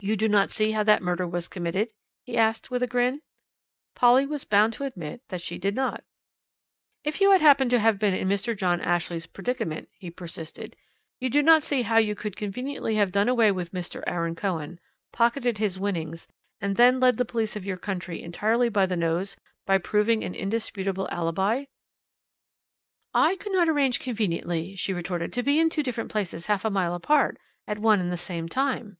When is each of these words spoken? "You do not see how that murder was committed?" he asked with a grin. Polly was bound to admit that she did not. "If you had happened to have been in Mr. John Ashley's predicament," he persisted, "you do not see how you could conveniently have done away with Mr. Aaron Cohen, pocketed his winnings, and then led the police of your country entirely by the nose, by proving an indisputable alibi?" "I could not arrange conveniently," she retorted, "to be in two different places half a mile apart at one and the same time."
"You 0.00 0.16
do 0.16 0.28
not 0.28 0.50
see 0.50 0.72
how 0.72 0.82
that 0.82 1.04
murder 1.04 1.24
was 1.24 1.46
committed?" 1.46 1.90
he 2.24 2.36
asked 2.36 2.72
with 2.72 2.82
a 2.82 2.88
grin. 2.88 3.22
Polly 3.94 4.26
was 4.26 4.42
bound 4.42 4.72
to 4.72 4.82
admit 4.82 5.22
that 5.28 5.40
she 5.40 5.56
did 5.56 5.76
not. 5.76 6.02
"If 7.04 7.20
you 7.20 7.30
had 7.30 7.40
happened 7.40 7.70
to 7.70 7.78
have 7.78 7.96
been 7.96 8.12
in 8.12 8.26
Mr. 8.28 8.56
John 8.56 8.80
Ashley's 8.80 9.28
predicament," 9.28 9.88
he 9.92 10.10
persisted, 10.10 10.74
"you 11.20 11.30
do 11.30 11.44
not 11.44 11.62
see 11.62 11.82
how 11.82 11.98
you 11.98 12.16
could 12.16 12.34
conveniently 12.34 12.96
have 12.96 13.12
done 13.12 13.28
away 13.28 13.52
with 13.52 13.70
Mr. 13.70 14.02
Aaron 14.04 14.34
Cohen, 14.34 14.80
pocketed 15.12 15.58
his 15.58 15.78
winnings, 15.78 16.26
and 16.60 16.74
then 16.74 16.98
led 16.98 17.16
the 17.16 17.24
police 17.24 17.54
of 17.54 17.64
your 17.64 17.76
country 17.76 18.20
entirely 18.20 18.68
by 18.68 18.84
the 18.84 18.96
nose, 18.96 19.36
by 19.64 19.78
proving 19.78 20.24
an 20.24 20.34
indisputable 20.34 21.06
alibi?" 21.12 21.66
"I 23.14 23.36
could 23.36 23.52
not 23.52 23.68
arrange 23.68 24.00
conveniently," 24.00 24.74
she 24.74 24.92
retorted, 24.92 25.32
"to 25.34 25.44
be 25.44 25.60
in 25.60 25.70
two 25.70 25.84
different 25.84 26.10
places 26.10 26.46
half 26.46 26.64
a 26.64 26.70
mile 26.70 26.96
apart 26.96 27.38
at 27.68 27.78
one 27.78 28.00
and 28.00 28.10
the 28.10 28.16
same 28.16 28.48
time." 28.48 28.98